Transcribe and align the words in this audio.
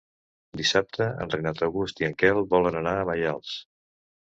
Dissabte 0.61 1.07
en 1.25 1.33
Renat 1.35 1.61
August 1.67 2.03
i 2.03 2.09
en 2.09 2.17
Quel 2.23 2.43
volen 2.57 2.81
anar 2.83 2.97
a 3.03 3.07
Maials. 3.13 3.55